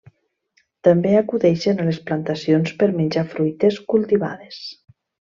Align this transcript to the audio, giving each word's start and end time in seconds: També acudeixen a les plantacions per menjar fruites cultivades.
També 0.85 1.09
acudeixen 1.17 1.83
a 1.83 1.85
les 1.89 1.99
plantacions 2.07 2.71
per 2.79 2.87
menjar 3.01 3.25
fruites 3.37 3.77
cultivades. 3.95 4.59